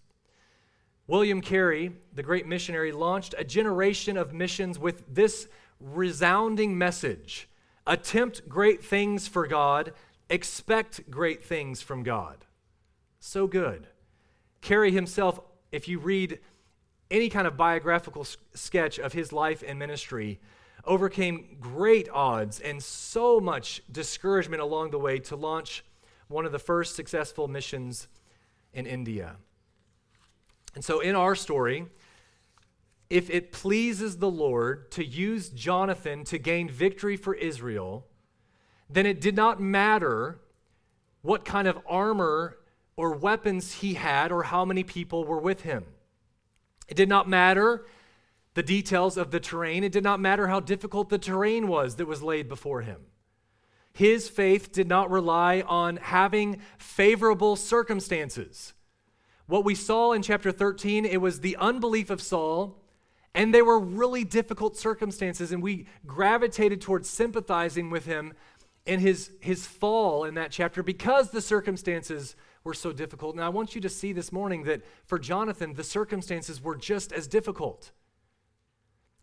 [1.05, 5.47] William Carey, the great missionary, launched a generation of missions with this
[5.79, 7.47] resounding message
[7.85, 9.93] Attempt great things for God,
[10.27, 12.45] expect great things from God.
[13.19, 13.85] So good.
[14.61, 15.39] Carey himself,
[15.71, 16.39] if you read
[17.11, 20.39] any kind of biographical sketch of his life and ministry,
[20.85, 25.83] overcame great odds and so much discouragement along the way to launch
[26.27, 28.07] one of the first successful missions
[28.73, 29.35] in India.
[30.75, 31.85] And so in our story,
[33.09, 38.07] if it pleases the Lord to use Jonathan to gain victory for Israel,
[38.89, 40.39] then it did not matter
[41.21, 42.57] what kind of armor
[42.95, 45.85] or weapons he had or how many people were with him.
[46.87, 47.85] It did not matter
[48.53, 49.83] the details of the terrain.
[49.83, 53.01] It did not matter how difficult the terrain was that was laid before him.
[53.93, 58.73] His faith did not rely on having favorable circumstances.
[59.47, 62.77] What we saw in chapter 13, it was the unbelief of Saul,
[63.33, 68.33] and they were really difficult circumstances, and we gravitated towards sympathizing with him
[68.85, 73.35] in his, his fall in that chapter because the circumstances were so difficult.
[73.35, 77.11] And I want you to see this morning that for Jonathan, the circumstances were just
[77.11, 77.91] as difficult.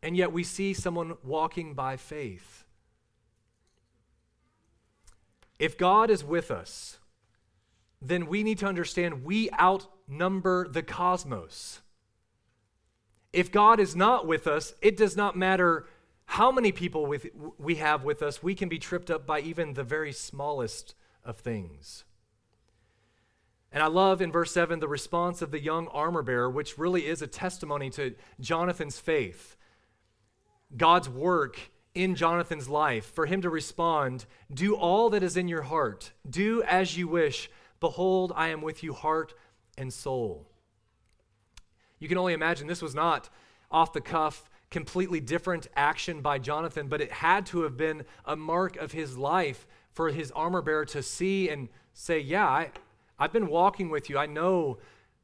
[0.03, 2.65] And yet we see someone walking by faith.
[5.59, 6.99] If God is with us,
[8.01, 11.81] then we need to understand we outnumber the cosmos.
[13.33, 15.87] If God is not with us, it does not matter
[16.27, 17.27] how many people with,
[17.59, 21.39] we have with us, we can be tripped up by even the very smallest of
[21.39, 22.05] things.
[23.73, 27.07] And I love in verse 7 the response of the young armor bearer, which really
[27.07, 29.57] is a testimony to Jonathan's faith.
[30.77, 31.59] God's work
[31.95, 36.63] in Jonathan's life, for him to respond, Do all that is in your heart, do
[36.63, 37.51] as you wish.
[37.81, 39.35] Behold, I am with you, heart
[39.77, 40.49] and soul.
[41.99, 43.29] You can only imagine this was not
[43.71, 48.37] off the cuff, completely different action by Jonathan, but it had to have been a
[48.37, 52.71] mark of his life for his armor bearer to see and say, Yeah, I,
[53.19, 54.19] I've been walking with you.
[54.19, 54.79] I know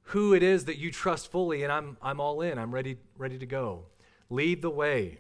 [0.09, 2.59] who it is that you trust fully, and I'm, I'm all in.
[2.59, 3.85] I'm ready, ready to go.
[4.29, 5.19] Lead the way.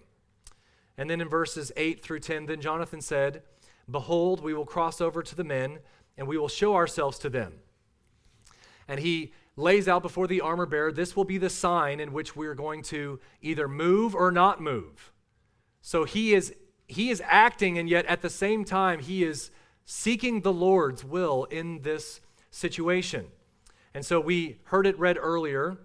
[0.97, 3.43] And then in verses 8 through 10, then Jonathan said,
[3.91, 5.79] Behold, we will cross over to the men,
[6.17, 7.55] and we will show ourselves to them.
[8.87, 12.37] And he lays out before the armor bearer, this will be the sign in which
[12.37, 15.13] we are going to either move or not move.
[15.81, 16.55] So he is
[16.87, 19.51] he is acting, and yet at the same time, he is
[19.87, 23.27] seeking the Lord's will in this situation.
[23.95, 25.79] And so we heard it read earlier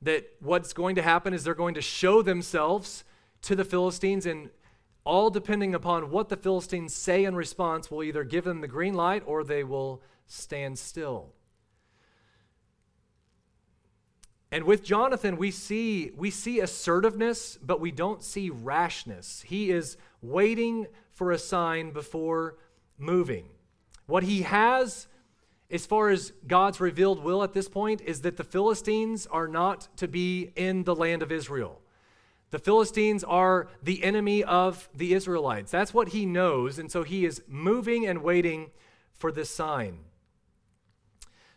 [0.00, 3.04] that what's going to happen is they're going to show themselves
[3.46, 4.50] to the Philistines, and
[5.04, 8.94] all depending upon what the Philistines say in response will either give them the green
[8.94, 11.30] light or they will stand still.
[14.50, 19.42] And with Jonathan, we see, we see assertiveness, but we don't see rashness.
[19.42, 22.56] He is waiting for a sign before
[22.98, 23.48] moving.
[24.06, 25.06] What he has,
[25.70, 29.88] as far as God's revealed will at this point, is that the Philistines are not
[29.98, 31.80] to be in the land of Israel.
[32.50, 35.70] The Philistines are the enemy of the Israelites.
[35.70, 38.70] That's what he knows, and so he is moving and waiting
[39.12, 40.00] for this sign.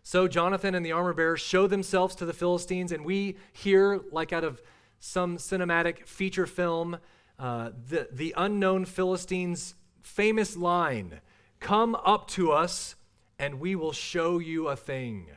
[0.02, 4.34] So Jonathan and the armor bearers show themselves to the Philistines, and we hear, like
[4.34, 4.62] out of
[5.00, 6.98] some cinematic feature film,
[7.38, 11.22] uh, the, the unknown Philistines' famous line
[11.60, 12.96] Come up to us,
[13.38, 15.28] and we will show you a thing.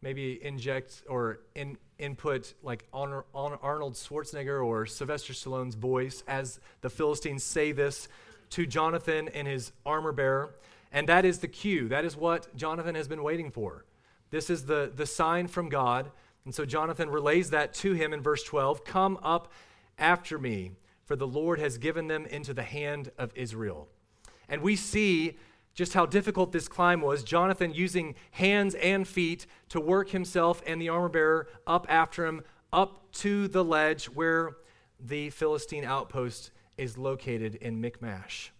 [0.00, 6.90] Maybe inject or in, input like on Arnold Schwarzenegger or Sylvester Stallone's voice as the
[6.90, 8.08] Philistines say this
[8.50, 10.54] to Jonathan and his armor bearer.
[10.92, 11.88] And that is the cue.
[11.88, 13.84] That is what Jonathan has been waiting for.
[14.30, 16.10] This is the, the sign from God.
[16.44, 19.52] And so Jonathan relays that to him in verse 12 Come up
[19.98, 20.72] after me,
[21.04, 23.88] for the Lord has given them into the hand of Israel.
[24.48, 25.36] And we see
[25.74, 27.22] just how difficult this climb was.
[27.22, 32.42] Jonathan using hands and feet to work himself and the armor bearer up after him,
[32.72, 34.56] up to the ledge where
[34.98, 38.52] the Philistine outpost is located in Michmash.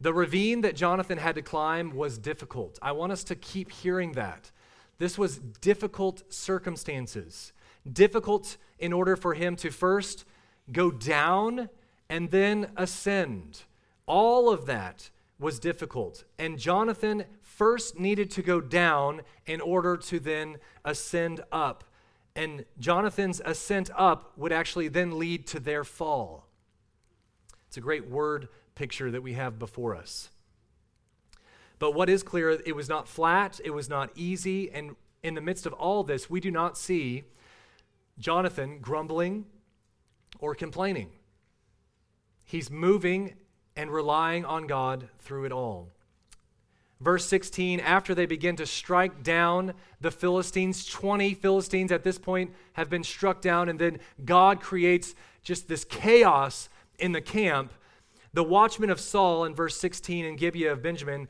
[0.00, 2.78] The ravine that Jonathan had to climb was difficult.
[2.82, 4.50] I want us to keep hearing that.
[4.98, 7.52] This was difficult circumstances,
[7.90, 10.24] difficult in order for him to first
[10.70, 11.68] go down
[12.08, 13.62] and then ascend.
[14.06, 15.10] All of that
[15.44, 16.24] was difficult.
[16.38, 21.84] And Jonathan first needed to go down in order to then ascend up.
[22.34, 26.48] And Jonathan's ascent up would actually then lead to their fall.
[27.68, 30.30] It's a great word picture that we have before us.
[31.78, 35.42] But what is clear, it was not flat, it was not easy, and in the
[35.42, 37.24] midst of all this, we do not see
[38.18, 39.44] Jonathan grumbling
[40.38, 41.10] or complaining.
[42.44, 43.34] He's moving
[43.76, 45.88] and relying on God through it all.
[47.00, 52.52] Verse 16, after they begin to strike down the Philistines, 20 Philistines at this point
[52.74, 56.68] have been struck down, and then God creates just this chaos
[56.98, 57.72] in the camp.
[58.32, 61.28] The watchmen of Saul in verse 16 in Gibeah of Benjamin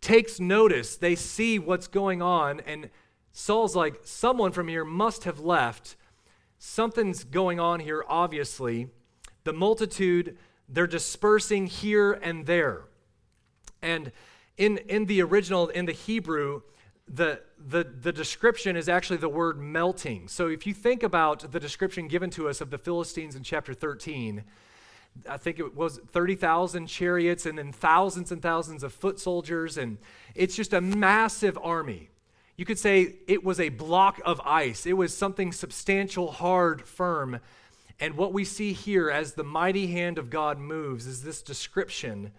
[0.00, 0.96] takes notice.
[0.96, 2.90] They see what's going on, and
[3.32, 5.96] Saul's like, someone from here must have left.
[6.58, 8.88] Something's going on here, obviously.
[9.44, 10.38] The multitude,
[10.68, 12.84] they're dispersing here and there.
[13.82, 14.12] And
[14.56, 16.62] in, in the original, in the Hebrew,
[17.08, 20.28] the, the, the description is actually the word melting.
[20.28, 23.74] So if you think about the description given to us of the Philistines in chapter
[23.74, 24.42] 13,
[25.28, 29.98] I think it was 30,000 chariots and then thousands and thousands of foot soldiers, and
[30.34, 32.10] it's just a massive army.
[32.56, 34.86] You could say it was a block of ice.
[34.86, 37.40] It was something substantial, hard, firm.
[37.98, 42.32] And what we see here as the mighty hand of God moves is this description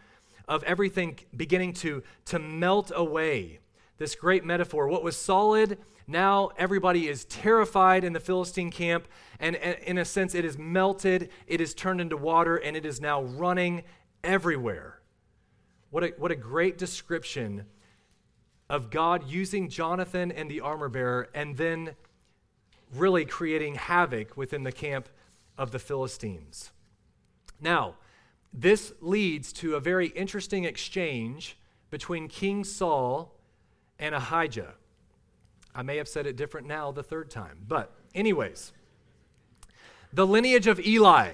[0.48, 3.60] of everything beginning to, to melt away.
[3.98, 4.88] This great metaphor.
[4.88, 9.08] What was solid, now everybody is terrified in the Philistine camp.
[9.40, 13.02] And, in a sense, it is melted, it is turned into water, and it is
[13.02, 13.84] now running
[14.24, 15.02] everywhere.
[15.90, 17.66] What a, what a great description
[18.70, 21.96] of God using Jonathan and the armor bearer and then
[22.94, 25.10] really creating havoc within the camp
[25.58, 26.72] of the Philistines.
[27.60, 27.96] Now,
[28.54, 31.58] this leads to a very interesting exchange
[31.90, 33.34] between King Saul
[34.00, 34.76] and Ahijah.
[35.76, 38.74] I may have said it different now the third time, but, anyways,
[40.12, 41.34] the lineage of Eli.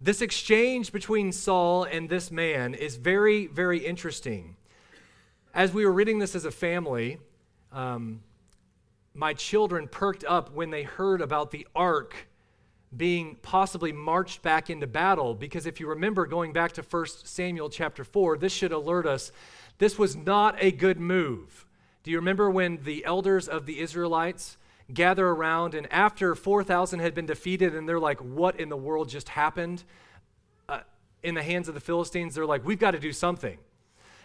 [0.00, 4.56] This exchange between Saul and this man is very, very interesting
[5.54, 7.18] as we were reading this as a family,
[7.72, 8.22] um,
[9.14, 12.28] my children perked up when they heard about the ark
[12.96, 17.70] being possibly marched back into battle because if you remember going back to 1 Samuel
[17.70, 19.32] chapter 4 this should alert us
[19.78, 21.66] this was not a good move.
[22.04, 24.56] Do you remember when the elders of the Israelites
[24.92, 29.08] gather around and after 4,000 had been defeated and they're like what in the world
[29.08, 29.84] just happened
[30.68, 30.80] uh,
[31.22, 33.58] in the hands of the Philistines they're like we've got to do something.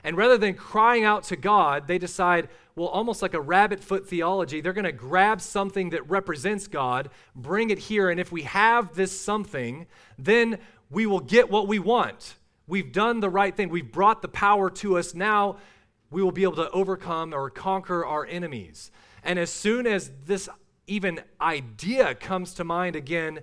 [0.03, 4.07] And rather than crying out to God, they decide, well, almost like a rabbit foot
[4.07, 8.43] theology, they're going to grab something that represents God, bring it here, and if we
[8.43, 9.87] have this something,
[10.17, 12.35] then we will get what we want.
[12.67, 13.69] We've done the right thing.
[13.69, 15.13] We've brought the power to us.
[15.13, 15.57] Now
[16.11, 18.91] we will be able to overcome or conquer our enemies.
[19.23, 20.47] And as soon as this
[20.85, 23.41] even idea comes to mind again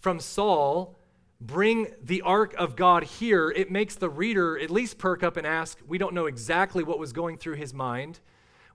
[0.00, 0.96] from Saul,
[1.40, 5.46] bring the ark of God here, it makes the reader at least perk up and
[5.46, 8.20] ask, we don't know exactly what was going through his mind.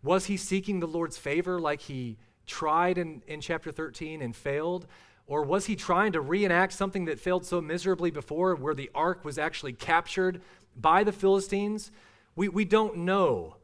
[0.03, 4.87] Was he seeking the Lord's favor like he tried in, in chapter 13 and failed?
[5.27, 9.23] Or was he trying to reenact something that failed so miserably before, where the ark
[9.23, 10.41] was actually captured
[10.75, 11.91] by the Philistines?
[12.35, 13.55] We, we don't know.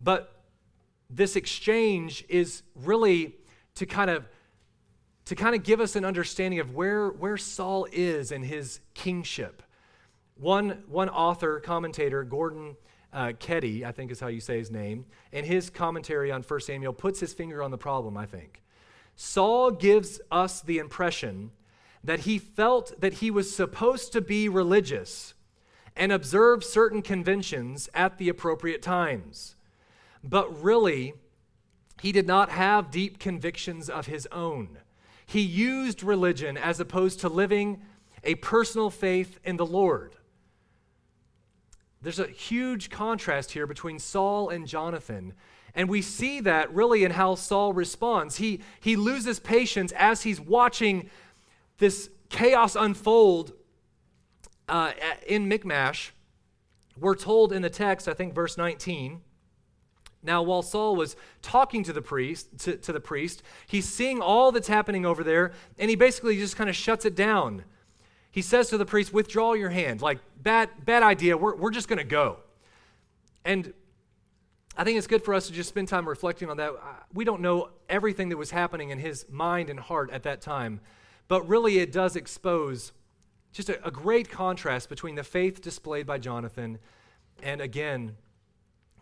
[0.00, 0.32] But
[1.10, 3.36] this exchange is really
[3.76, 4.26] to kind of
[5.26, 9.62] to kind of give us an understanding of where, where Saul is in his kingship.
[10.38, 12.76] One, one author, commentator, Gordon
[13.12, 16.60] uh, Keddie, I think is how you say his name, in his commentary on 1
[16.60, 18.62] Samuel, puts his finger on the problem, I think.
[19.16, 21.50] Saul gives us the impression
[22.04, 25.34] that he felt that he was supposed to be religious
[25.96, 29.56] and observe certain conventions at the appropriate times.
[30.22, 31.14] But really,
[32.00, 34.78] he did not have deep convictions of his own.
[35.26, 37.82] He used religion as opposed to living
[38.22, 40.16] a personal faith in the Lord.
[42.00, 45.34] There's a huge contrast here between Saul and Jonathan.
[45.74, 48.36] And we see that really in how Saul responds.
[48.36, 51.10] He, he loses patience as he's watching
[51.78, 53.52] this chaos unfold
[54.68, 54.92] uh,
[55.26, 56.12] in Michmash.
[56.98, 59.20] We're told in the text, I think verse 19,
[60.26, 64.52] now, while Saul was talking to the priest, to, to the priest, he's seeing all
[64.52, 67.64] that's happening over there, and he basically just kind of shuts it down.
[68.30, 70.02] He says to the priest, "Withdraw your hand.
[70.02, 71.36] Like bad, bad idea.
[71.36, 72.38] We're, we're just going to go."
[73.44, 73.72] And
[74.76, 76.72] I think it's good for us to just spend time reflecting on that.
[77.14, 80.80] We don't know everything that was happening in his mind and heart at that time,
[81.28, 82.92] but really it does expose
[83.52, 86.78] just a, a great contrast between the faith displayed by Jonathan
[87.42, 88.16] and again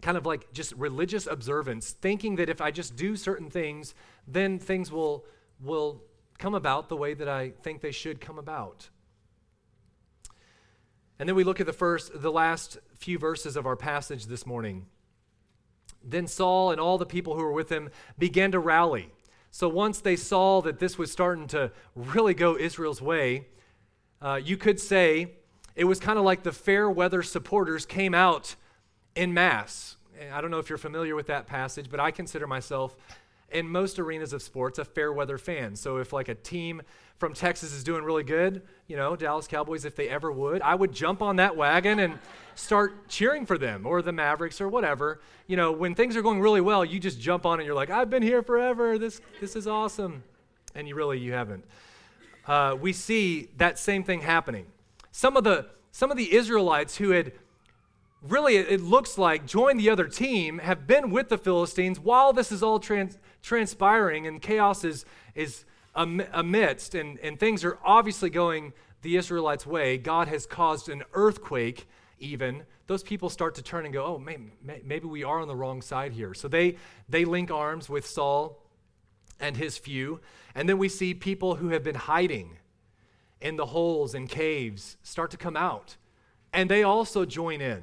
[0.05, 3.95] kind of like just religious observance, thinking that if I just do certain things,
[4.29, 5.25] then things will,
[5.63, 6.03] will
[6.39, 8.91] come about the way that I think they should come about.
[11.19, 14.45] And then we look at the first, the last few verses of our passage this
[14.45, 14.85] morning.
[16.03, 17.89] Then Saul and all the people who were with him
[18.19, 19.11] began to rally.
[19.51, 23.47] So once they saw that this was starting to really go Israel's way,
[24.21, 25.33] uh, you could say
[25.75, 28.57] it was kind of like the fair weather supporters came out
[29.15, 29.97] in mass.
[30.33, 32.97] I don't know if you're familiar with that passage, but I consider myself
[33.51, 35.77] in most arenas of sports, a fair weather fan.
[35.77, 36.83] So if like a team
[37.19, 40.75] from Texas is doing really good, you know, Dallas Cowboys, if they ever would, I
[40.75, 42.19] would jump on that wagon and
[42.57, 45.21] start cheering for them or the Mavericks or whatever.
[45.47, 47.65] You know, when things are going really well, you just jump on it.
[47.65, 48.99] You're like, I've been here forever.
[48.99, 50.25] This, this is awesome.
[50.75, 51.65] And you really, you haven't.
[52.47, 54.67] Uh, we see that same thing happening.
[55.13, 57.33] Some of the, some of the Israelites who had
[58.27, 62.51] really, it looks like, joined the other team have been with the Philistines while this
[62.51, 65.05] is all trans, transpiring and chaos is,
[65.35, 65.65] is
[65.95, 68.73] amidst, and, and things are obviously going
[69.03, 69.99] the Israelites' way.
[69.99, 71.87] God has caused an earthquake,
[72.19, 72.65] even.
[72.87, 75.83] Those people start to turn and go, oh, maybe, maybe we are on the wrong
[75.83, 76.35] side here.
[76.35, 76.77] So they,
[77.09, 78.61] they link arms with Saul
[79.39, 80.21] and his few.
[80.55, 82.59] And then we see people who have been hiding
[83.41, 85.97] in the holes and caves start to come out.
[86.53, 87.83] And they also join in.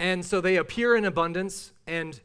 [0.00, 2.18] And so they appear in abundance, and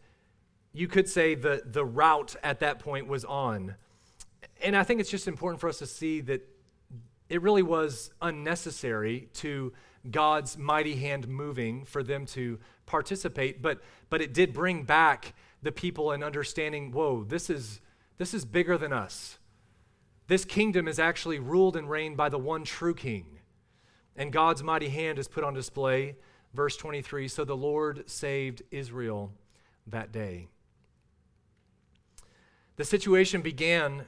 [0.71, 3.75] you could say the, the rout at that point was on.
[4.63, 6.47] And I think it's just important for us to see that
[7.27, 9.73] it really was unnecessary to
[10.09, 15.73] God's mighty hand moving for them to participate, but, but it did bring back the
[15.73, 17.81] people and understanding whoa, this is,
[18.17, 19.37] this is bigger than us.
[20.27, 23.39] This kingdom is actually ruled and reigned by the one true king.
[24.15, 26.15] And God's mighty hand is put on display.
[26.55, 29.33] Verse 23 So the Lord saved Israel
[29.85, 30.47] that day.
[32.77, 34.05] The situation began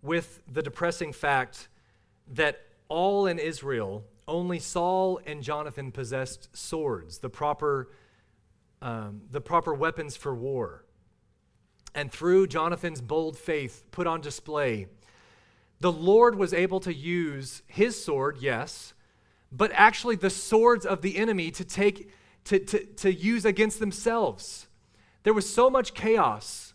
[0.00, 1.68] with the depressing fact
[2.32, 7.90] that all in Israel, only Saul and Jonathan possessed swords, the proper,
[8.80, 10.84] um, the proper weapons for war.
[11.94, 14.86] And through Jonathan's bold faith put on display,
[15.80, 18.94] the Lord was able to use his sword, yes,
[19.50, 22.10] but actually the swords of the enemy to take
[22.44, 24.68] to, to, to use against themselves.
[25.22, 26.72] There was so much chaos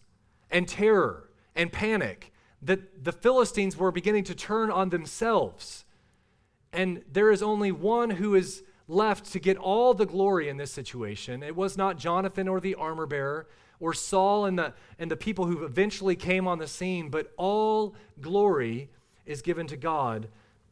[0.52, 5.86] and terror and panic that the Philistines were beginning to turn on themselves.
[6.72, 10.72] And there is only one who is left to get all the glory in this
[10.72, 11.42] situation.
[11.42, 13.48] It was not Jonathan or the armor bearer
[13.80, 17.96] or Saul and the, and the people who eventually came on the scene, but all
[18.22, 18.90] glory
[19.26, 20.28] is given to God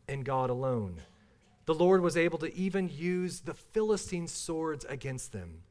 [0.08, 1.02] and God alone.
[1.72, 5.62] The Lord was able to even use the Philistine swords against them.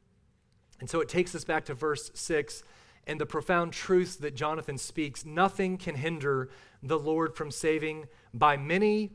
[0.81, 2.63] And so it takes us back to verse 6
[3.07, 6.49] and the profound truths that Jonathan speaks, nothing can hinder
[6.83, 9.11] the Lord from saving by many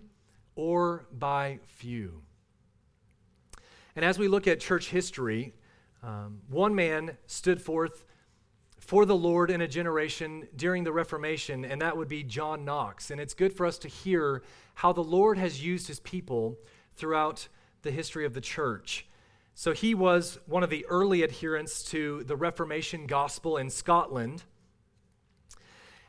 [0.53, 2.21] or by few.
[3.95, 5.55] And as we look at church history,
[6.03, 8.05] um, one man stood forth
[8.77, 13.09] for the Lord in a generation during the Reformation, and that would be John Knox.
[13.09, 14.43] And it's good for us to hear
[14.75, 16.59] how the Lord has used his people
[16.95, 17.47] throughout
[17.81, 19.05] the history of the church.
[19.53, 24.43] So he was one of the early adherents to the Reformation gospel in Scotland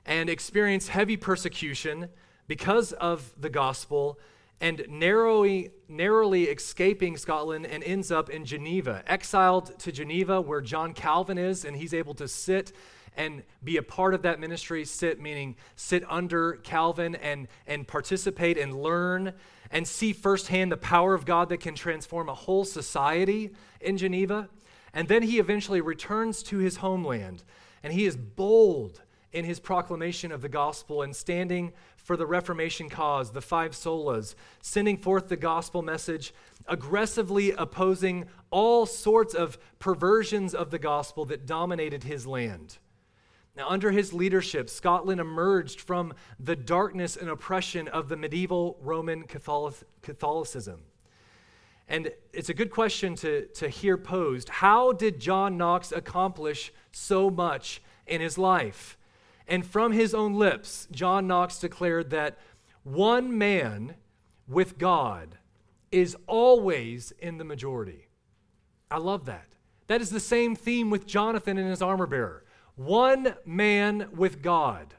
[0.05, 2.09] and experienced heavy persecution
[2.49, 4.19] because of the gospel
[4.61, 10.95] and narrowly, narrowly escaping Scotland and ends up in Geneva, exiled to Geneva where John
[10.95, 12.73] Calvin is, and he's able to sit
[13.17, 18.59] and be a part of that ministry, sit meaning sit under Calvin and, and participate
[18.59, 19.33] and learn
[19.71, 23.51] and see firsthand the power of God that can transform a whole society
[23.81, 24.49] in Geneva.
[24.93, 27.43] And then he eventually returns to his homeland,
[27.83, 29.03] and he is bold
[29.33, 34.35] in his proclamation of the gospel and standing for the Reformation cause, the five solas,
[34.63, 36.33] sending forth the gospel message,
[36.67, 42.79] aggressively opposing all sorts of perversions of the gospel that dominated his land.
[43.57, 49.25] Now, under his leadership, Scotland emerged from the darkness and oppression of the medieval Roman
[49.25, 50.81] Catholicism.
[51.89, 54.49] And it's a good question to, to hear posed.
[54.49, 58.99] How did John Knox accomplish so much in his life?
[59.49, 62.39] And from his own lips, John Knox declared that
[62.83, 63.95] one man
[64.49, 65.39] with God
[65.91, 68.09] is always in the majority.
[68.91, 69.49] I love that.
[69.87, 72.45] That is the same theme with Jonathan and his armor bearer.
[72.77, 74.95] One man with God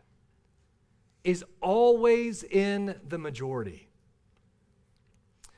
[1.23, 3.87] is always in the majority.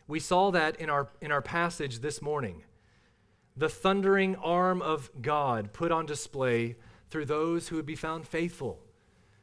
[0.08, 2.64] We saw that in our, in our passage this morning.
[3.56, 6.76] The thundering arm of God put on display
[7.10, 8.80] through those who would be found faithful,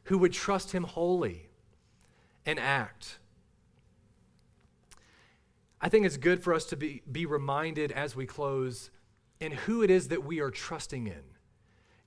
[0.03, 1.49] who would trust Him wholly
[2.45, 3.19] and act.
[5.79, 8.89] I think it's good for us to be, be reminded as we close
[9.39, 11.23] in who it is that we are trusting in.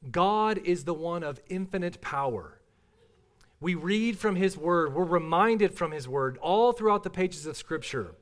[0.08, 2.60] God is the one of infinite power.
[3.60, 7.56] We read from His Word, we're reminded from His Word all throughout the pages of
[7.56, 8.14] Scripture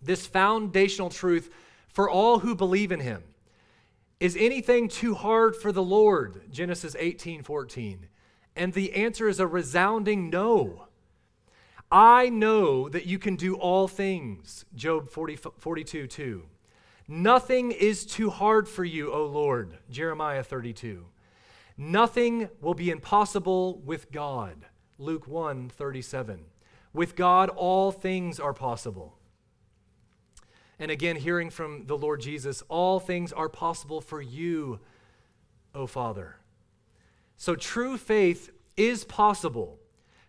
[0.00, 1.50] this foundational truth
[1.88, 3.22] for all who believe in Him.
[4.20, 6.42] Is anything too hard for the Lord?
[6.50, 8.06] Genesis 18 14.
[8.56, 10.86] And the answer is a resounding no.
[11.90, 14.64] I know that you can do all things.
[14.74, 16.44] Job 40, 42 2.
[17.06, 19.78] Nothing is too hard for you, O Lord.
[19.90, 21.04] Jeremiah 32.
[21.76, 24.66] Nothing will be impossible with God.
[24.98, 26.44] Luke 1 37.
[26.92, 29.18] With God, all things are possible.
[30.78, 34.80] And again, hearing from the Lord Jesus, all things are possible for you,
[35.74, 36.36] O Father.
[37.36, 39.78] So true faith is possible,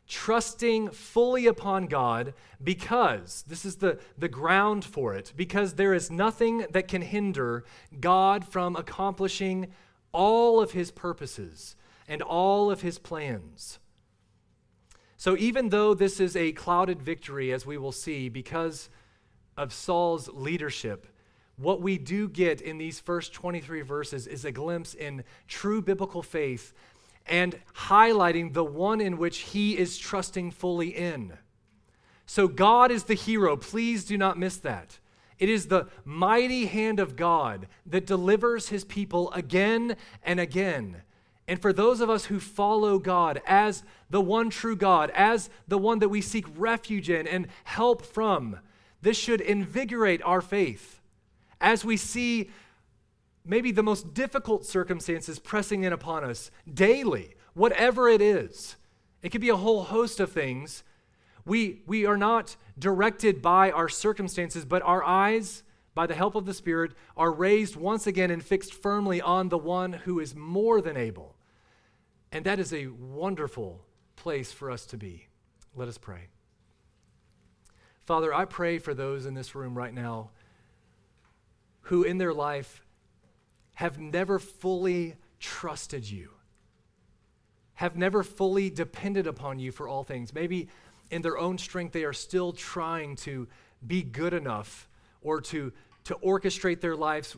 [0.08, 2.34] trusting fully upon God
[2.64, 7.64] because, this is the, the ground for it, because there is nothing that can hinder
[7.99, 9.68] God from accomplishing
[10.12, 11.76] all of his purposes
[12.08, 13.80] and all of his plans.
[15.18, 18.89] So, even though this is a clouded victory, as we will see, because
[19.58, 21.08] of Saul's leadership,
[21.58, 26.22] what we do get in these first 23 verses is a glimpse in true biblical
[26.22, 26.74] faith
[27.26, 31.34] and highlighting the one in which he is trusting fully in.
[32.26, 33.55] So, God is the hero.
[33.55, 34.99] Please do not miss that.
[35.38, 41.01] It is the mighty hand of God that delivers his people again and again.
[41.47, 45.78] And for those of us who follow God as the one true God, as the
[45.78, 48.59] one that we seek refuge in and help from,
[49.01, 50.99] this should invigorate our faith
[51.61, 52.49] as we see
[53.46, 58.76] maybe the most difficult circumstances pressing in upon us daily, whatever it is.
[59.22, 60.84] It could be a whole host of things.
[61.46, 66.46] We, we are not directed by our circumstances, but our eyes, by the help of
[66.46, 70.82] the Spirit, are raised once again and fixed firmly on the one who is more
[70.82, 71.36] than able.
[72.32, 73.86] And that is a wonderful
[74.16, 75.28] place for us to be.
[75.76, 76.28] Let us pray.
[78.06, 80.30] Father, I pray for those in this room right now
[81.82, 82.84] who in their life
[83.76, 86.30] have never fully trusted you,
[87.76, 90.34] have never fully depended upon you for all things.
[90.34, 90.69] Maybe
[91.11, 93.47] in their own strength, they are still trying to
[93.86, 94.88] be good enough
[95.21, 95.71] or to,
[96.05, 97.36] to orchestrate their lives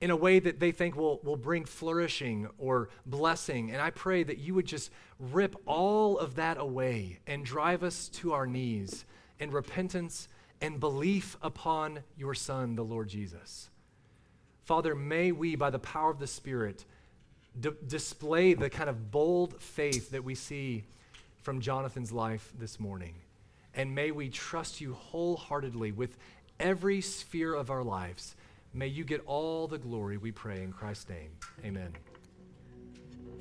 [0.00, 3.70] in a way that they think will, will bring flourishing or blessing.
[3.70, 8.08] And I pray that you would just rip all of that away and drive us
[8.10, 9.04] to our knees
[9.38, 10.28] in repentance
[10.60, 13.70] and belief upon your Son, the Lord Jesus.
[14.66, 16.84] Father, may we, by the power of the Spirit,
[17.58, 20.82] d- display the kind of bold faith that we see
[21.40, 23.14] from Jonathan's life this morning.
[23.74, 26.16] And may we trust you wholeheartedly with
[26.58, 28.34] every sphere of our lives.
[28.74, 31.30] May you get all the glory, we pray in Christ's name.
[31.64, 31.92] Amen.